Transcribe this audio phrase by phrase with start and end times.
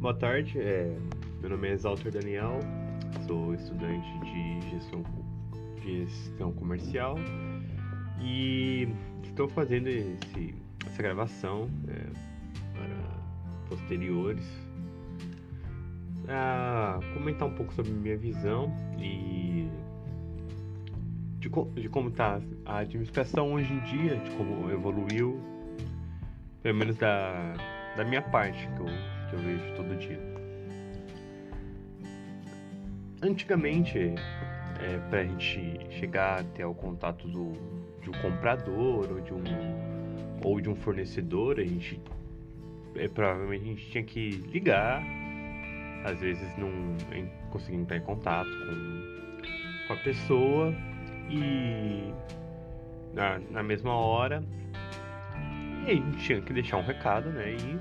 [0.00, 0.96] Boa tarde, é,
[1.42, 2.58] meu nome é Exalter Daniel,
[3.26, 5.04] sou estudante de gestão,
[5.84, 7.16] gestão comercial
[8.18, 8.88] e
[9.22, 10.54] estou fazendo esse,
[10.86, 12.06] essa gravação é,
[12.72, 14.42] para posteriores
[16.24, 19.68] para comentar um pouco sobre minha visão e
[21.40, 25.38] de, de como está a administração hoje em dia, de como evoluiu,
[26.62, 27.52] pelo menos da,
[27.98, 30.18] da minha parte que eu que eu vejo todo dia.
[33.22, 37.52] Antigamente, é, para a gente chegar até o contato do,
[38.02, 39.44] de um comprador ou de um,
[40.44, 42.00] ou de um fornecedor, a gente
[42.96, 45.02] é, provavelmente a gente tinha que ligar,
[46.04, 46.70] às vezes não
[47.50, 50.74] conseguia entrar em contato com, com a pessoa
[51.28, 52.12] e
[53.14, 54.42] na, na mesma hora
[55.86, 57.52] e a gente tinha que deixar um recado, né?
[57.52, 57.80] E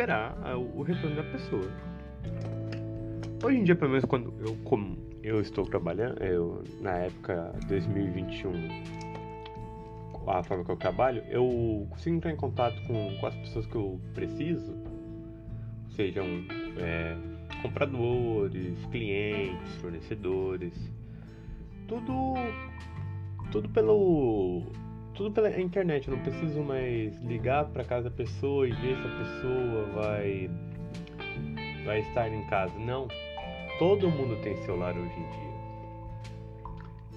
[0.00, 1.70] esperar o retorno da pessoa.
[3.44, 8.50] Hoje em dia, pelo menos quando eu, como eu estou trabalhando, eu, na época 2021,
[10.26, 13.76] a forma que eu trabalho, eu consigo entrar em contato com, com as pessoas que
[13.76, 14.74] eu preciso,
[15.90, 16.24] sejam
[16.78, 17.14] é,
[17.60, 20.72] compradores, clientes, fornecedores,
[21.86, 22.34] tudo,
[23.52, 24.62] tudo pelo
[25.14, 29.06] tudo pela internet, eu não preciso mais ligar para casa da pessoa e ver se
[29.06, 30.50] a pessoa vai
[31.84, 32.78] vai estar em casa.
[32.78, 33.08] Não.
[33.78, 35.50] Todo mundo tem celular hoje em dia.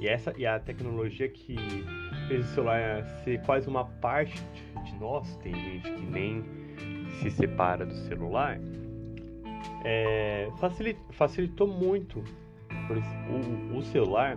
[0.00, 1.56] E essa e a tecnologia que
[2.28, 4.40] fez o celular ser quase uma parte
[4.84, 6.44] de nós, tem gente que nem
[7.20, 8.58] se separa do celular,
[9.84, 12.22] é, facilitou, facilitou muito
[12.90, 14.36] o, o celular,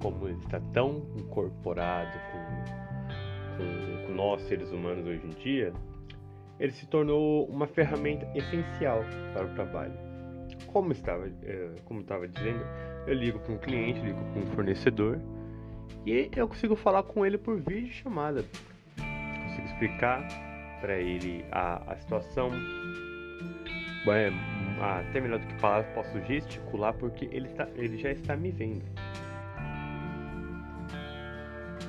[0.00, 2.81] como está tão incorporado com
[3.56, 5.72] com, com nós seres humanos hoje em dia,
[6.58, 9.94] ele se tornou uma ferramenta essencial para o trabalho.
[10.66, 12.64] Como estava, é, como estava dizendo,
[13.06, 15.18] eu ligo para um cliente, ligo para um fornecedor
[16.06, 18.44] e eu consigo falar com ele por vídeo chamada.
[18.96, 20.26] Consigo explicar
[20.80, 22.50] para ele a, a situação.
[24.08, 24.30] É,
[24.80, 28.82] até melhor do que palavras, posso gesticular porque ele, está, ele já está me vendo.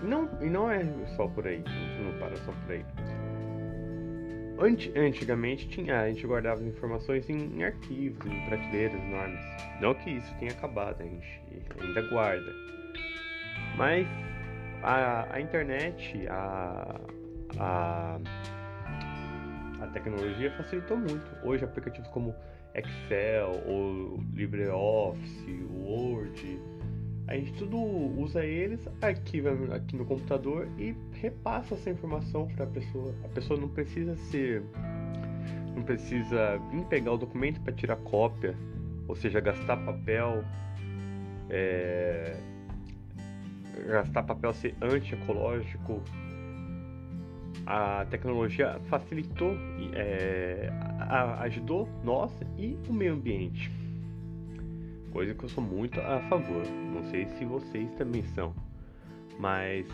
[0.04, 0.84] Não, e não é
[1.16, 1.64] só por aí,
[2.02, 2.86] não para só por aí.
[4.96, 9.40] Antigamente tinha, a gente guardava as informações em, em, arquivos, em prateleiras enormes.
[9.82, 11.42] Não que isso tenha acabado, a gente
[11.82, 12.54] ainda guarda.
[13.78, 14.08] Mas
[14.84, 17.00] a, a internet, a,
[17.58, 18.20] a,
[19.82, 21.26] a tecnologia facilitou muito.
[21.44, 22.36] Hoje aplicativos como
[22.76, 26.60] Excel, ou LibreOffice, Word,
[27.34, 32.68] a gente tudo usa eles, arquiva aqui no computador e repassa essa informação para a
[32.68, 33.16] pessoa.
[33.24, 34.62] A pessoa não precisa ser.
[35.76, 38.56] Não precisa vir pegar o documento para tirar cópia,
[39.08, 40.44] ou seja, gastar papel.
[41.50, 42.38] É,
[43.88, 46.04] gastar papel ser anti-ecológico.
[47.66, 49.56] A tecnologia facilitou,
[49.96, 50.70] é,
[51.40, 53.72] ajudou nós e o meio ambiente
[55.14, 56.66] coisa que eu sou muito a favor.
[56.94, 58.54] Não sei se vocês também são,
[59.40, 59.88] mas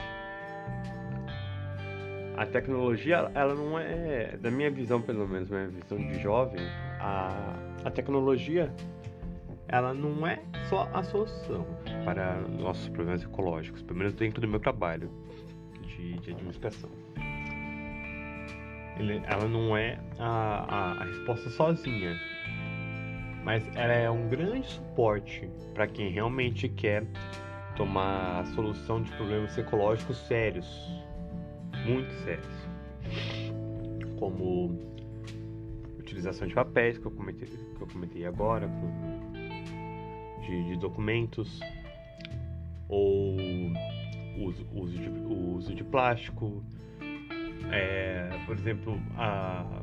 [2.37, 6.61] a tecnologia, ela não é, da minha visão pelo menos, minha visão de jovem,
[7.01, 7.53] a,
[7.83, 8.73] a tecnologia,
[9.67, 11.67] ela não é só a solução
[12.05, 15.11] para nossos problemas ecológicos, pelo menos dentro do meu trabalho
[15.85, 16.89] de, de administração.
[19.27, 22.17] Ela não é a, a, a resposta sozinha,
[23.49, 27.03] mas ela é um grande suporte para quem realmente quer
[27.75, 30.67] tomar a solução de problemas ecológicos sérios,
[31.83, 32.69] muito sérios,
[34.19, 34.79] como
[35.97, 39.31] utilização de papéis que eu comentei, que eu comentei agora, com,
[40.41, 41.59] de, de documentos,
[42.87, 43.35] ou
[44.37, 46.63] uso, uso, de, uso de plástico,
[47.71, 49.81] é, por exemplo, a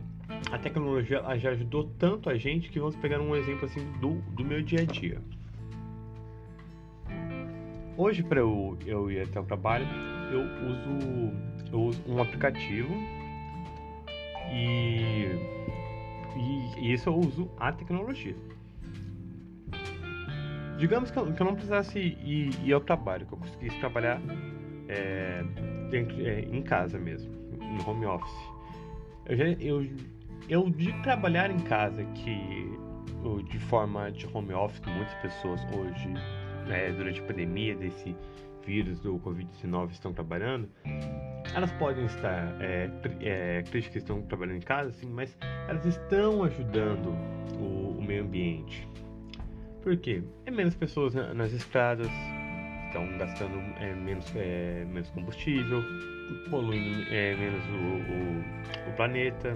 [0.50, 4.44] a tecnologia já ajudou tanto a gente que vamos pegar um exemplo assim do, do
[4.44, 5.20] meu dia a dia.
[7.96, 9.86] Hoje para eu, eu ir até o trabalho
[10.30, 11.32] eu uso,
[11.72, 12.92] eu uso um aplicativo
[14.52, 15.26] e,
[16.36, 18.36] e, e isso eu uso a tecnologia.
[20.78, 24.20] Digamos que eu, que eu não precisasse ir, ir, ao trabalho, que eu conseguisse trabalhar
[24.88, 25.42] é,
[25.90, 28.56] dentro, é, em casa mesmo, no home office.
[29.24, 29.86] Eu, já, eu
[30.48, 32.76] eu de trabalhar em casa, que
[33.48, 36.08] de forma de home office, muitas pessoas hoje,
[36.66, 38.14] né, durante a pandemia, desse
[38.64, 40.68] vírus do Covid-19 estão trabalhando,
[41.54, 42.90] elas podem estar, é,
[43.20, 45.36] é, críticas que estão trabalhando em casa, sim, mas
[45.68, 47.08] elas estão ajudando
[47.58, 48.88] o, o meio ambiente.
[49.82, 50.22] Por quê?
[50.44, 52.10] É menos pessoas nas estradas,
[52.86, 55.82] estão gastando é, menos, é, menos combustível,
[56.50, 59.54] poluindo é, menos o, o, o, planeta,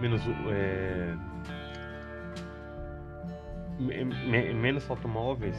[0.00, 1.14] menos é,
[3.78, 5.56] me, menos automóveis,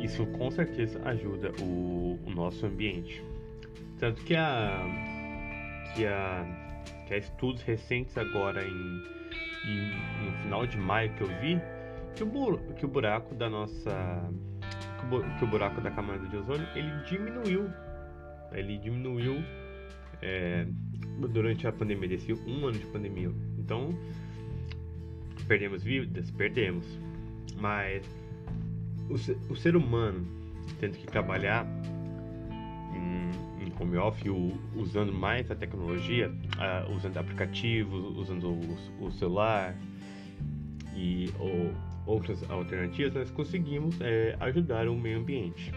[0.00, 3.24] isso com certeza ajuda o, o nosso ambiente.
[3.98, 4.82] Tanto que a,
[5.94, 6.46] que a
[7.08, 9.02] que há estudos recentes agora em,
[9.64, 11.60] em, no final de maio que eu vi
[12.14, 14.30] que o, que o buraco da nossa
[15.38, 17.70] que o buraco da camada de ozônio ele diminuiu
[18.52, 19.42] ele diminuiu
[20.20, 20.66] é,
[21.18, 23.30] durante a pandemia desse um ano de pandemia.
[23.58, 23.94] Então
[25.46, 26.30] perdemos vidas?
[26.30, 26.86] Perdemos.
[27.56, 28.04] Mas
[29.08, 30.24] o, o ser humano
[30.78, 31.66] tendo que trabalhar
[32.94, 34.30] em, em home office,
[34.76, 39.74] usando mais a tecnologia, uh, usando aplicativos, usando o, o celular
[40.94, 41.72] e ou,
[42.06, 45.70] outras alternativas, nós conseguimos é, ajudar o meio ambiente.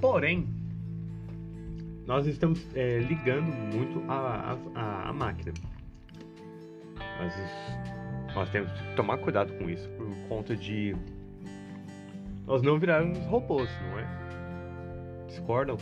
[0.00, 0.46] Porém,
[2.08, 5.52] nós estamos é, ligando muito a, a, a máquina.
[7.20, 7.34] Nós
[8.34, 10.96] nós temos que tomar cuidado com isso por conta de
[12.46, 15.26] nós não virarmos robôs, não é?
[15.26, 15.76] Discordam?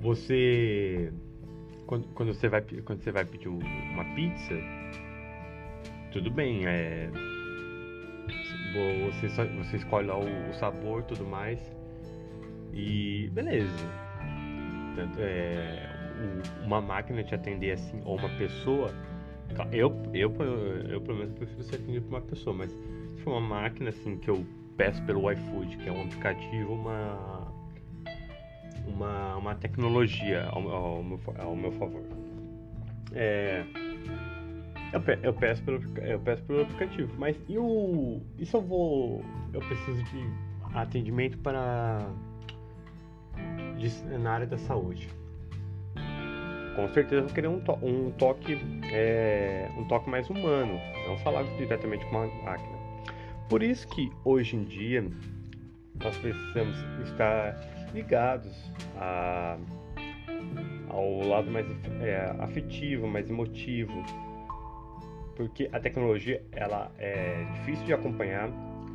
[0.00, 1.12] você
[1.86, 4.54] quando, quando, você vai quando você vai pedir uma pizza,
[6.12, 7.10] tudo bem, é
[9.10, 11.58] você só, você escolhe lá o, o sabor, tudo mais
[12.72, 13.70] e beleza.
[14.96, 15.88] Tanto é
[16.62, 18.90] uma máquina te atender assim, ou uma pessoa,
[19.72, 20.34] eu, eu,
[20.88, 24.16] eu, pelo menos prefiro ser atendido por uma pessoa, mas se for uma máquina assim
[24.16, 24.46] que eu
[24.76, 27.52] peço pelo iFood, que é um aplicativo, uma
[28.86, 32.02] uma, uma tecnologia ao, ao, meu, ao meu favor.
[33.12, 33.64] É,
[34.92, 38.60] eu, pe, eu, peço pelo, eu peço pelo aplicativo, mas e, o, e se eu
[38.60, 39.24] vou.
[39.52, 40.24] Eu preciso de
[40.74, 42.06] atendimento para.
[43.78, 45.08] De, na área da saúde
[46.74, 48.58] com certeza vou querer um, to um toque
[48.90, 52.78] é, um toque mais humano, não falar diretamente com uma máquina.
[53.48, 55.04] Por isso que hoje em dia
[56.02, 57.54] nós precisamos estar
[57.92, 58.52] ligados
[58.96, 59.58] a,
[60.88, 61.66] ao lado mais
[62.00, 63.92] é, afetivo, mais emotivo,
[65.36, 68.48] porque a tecnologia ela é difícil de acompanhar,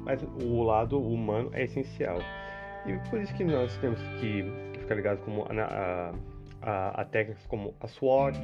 [0.04, 2.19] mas o lado humano é essencial.
[2.86, 4.44] E por isso que nós temos que
[4.80, 6.13] ficar ligados como a, a
[6.62, 8.38] a, técnicas como a SWOT,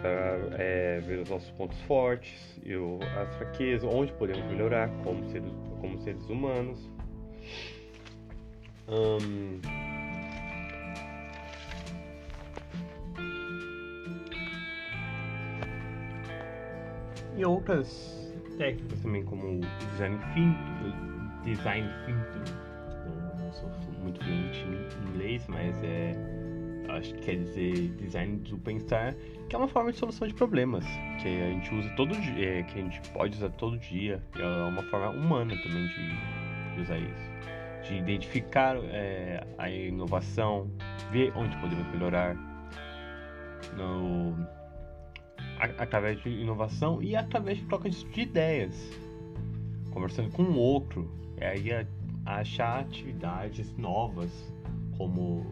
[0.00, 5.24] para é, ver os nossos pontos fortes e o, as fraquezas, onde podemos melhorar como
[5.30, 5.50] seres,
[5.80, 6.90] como seres humanos.
[8.86, 9.60] Um,
[17.36, 19.60] e outras técnicas também como
[19.92, 22.52] design thinking, design thinking.
[23.38, 23.70] Não, sou
[24.02, 26.14] muito fluente em inglês, mas é
[26.88, 29.14] acho que quer dizer design do pensar,
[29.48, 30.84] que é uma forma de solução de problemas,
[31.20, 34.46] que a gente usa todo dia, é, que a gente pode usar todo dia, é
[34.64, 40.70] uma forma humana também de, de usar isso, de identificar é, a inovação,
[41.10, 42.36] ver onde podemos melhorar,
[43.76, 44.36] no,
[45.58, 48.74] através de inovação e através de troca de, de ideias,
[49.90, 51.86] conversando com o outro, é aí a,
[52.26, 54.30] a achar atividades novas
[54.96, 55.46] como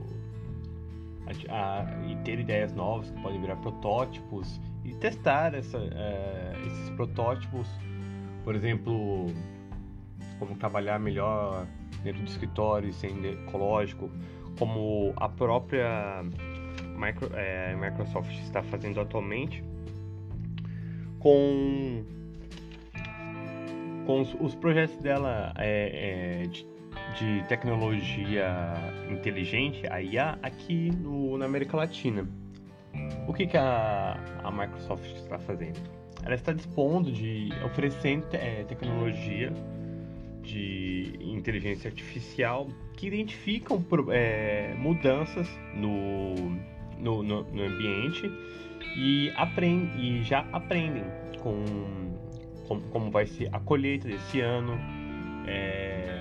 [1.49, 6.91] a, a, e ter ideias novas que podem virar protótipos e testar essa, uh, esses
[6.91, 7.69] protótipos,
[8.45, 9.27] por exemplo,
[10.39, 11.67] como trabalhar melhor
[12.03, 14.11] dentro do escritório sendo ecológico,
[14.59, 16.25] como a própria
[17.35, 19.63] é, Microsoft está fazendo atualmente
[21.23, 22.05] com
[24.05, 26.67] com os, os projetos dela é, é, de
[27.19, 28.75] de tecnologia
[29.11, 32.27] inteligente, a IA, aqui no, na América Latina.
[33.27, 35.81] O que, que a, a Microsoft está fazendo?
[36.25, 39.53] Ela está dispondo de oferecendo é, tecnologia
[40.43, 46.35] de inteligência artificial que identificam é, mudanças no,
[47.03, 48.31] no, no, no, ambiente
[48.97, 51.05] e, aprend, e já aprendem
[51.41, 51.65] com,
[52.67, 54.79] com, como vai ser a colheita desse ano,
[55.47, 56.21] é,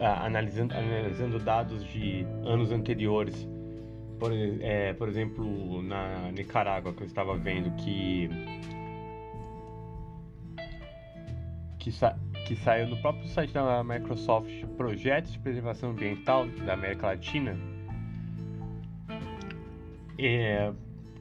[0.00, 3.48] analisando, analisando dados de anos anteriores.
[4.18, 8.30] Por, é, por exemplo, na Nicarágua, que eu estava vendo que
[11.82, 12.16] que, sa
[12.46, 17.58] que saiu no próprio site da Microsoft Projetos de Preservação Ambiental da América Latina,
[20.26, 20.72] é,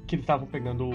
[0.07, 0.89] que eles estavam pegando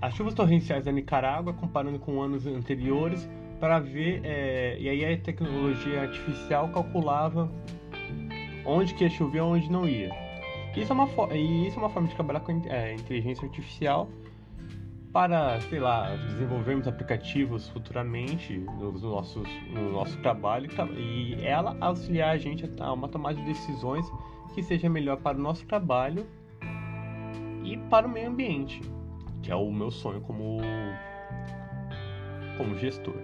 [0.00, 5.18] as chuvas torrenciais da Nicarágua, comparando com anos anteriores, para ver, é, e aí a
[5.18, 7.50] tecnologia artificial calculava
[8.64, 10.10] onde que ia chover e onde não ia.
[10.76, 14.08] Isso é uma, e isso é uma forma de trabalhar com é, inteligência artificial
[15.12, 22.38] para, sei lá, desenvolvermos aplicativos futuramente nos nossos, no nosso trabalho e ela auxiliar a
[22.38, 24.06] gente a uma tomada de decisões
[24.54, 26.26] que seja melhor para o nosso trabalho
[27.72, 28.80] e para o meio ambiente,
[29.42, 30.58] que é o meu sonho como,
[32.56, 33.16] como gestor,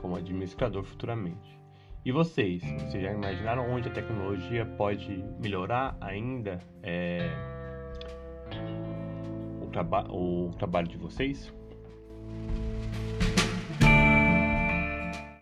[0.00, 1.58] como administrador futuramente.
[2.04, 7.30] E vocês, vocês já imaginaram onde a tecnologia pode melhorar ainda é,
[9.62, 11.52] o, traba o trabalho de vocês?